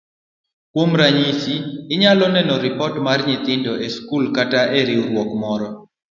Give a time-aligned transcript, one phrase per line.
[0.71, 1.53] Kuom ranyisi,
[1.93, 5.67] inyalo neno ripot mar nyithindo e skul kata e riwruok moro.